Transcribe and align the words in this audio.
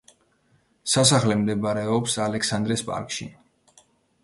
სასახლე 0.93 1.37
მდებარობს 1.41 2.17
ალექსანდრეს 2.25 2.85
პარკში. 2.91 3.31